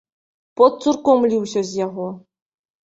Пот 0.61 0.81
цурком 0.89 1.19
ліўся 1.35 1.67
з 1.69 1.85
яго. 1.85 2.11